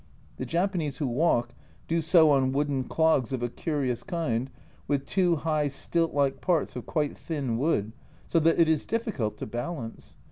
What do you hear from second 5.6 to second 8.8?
stilt like parts of quite thin wood, so that it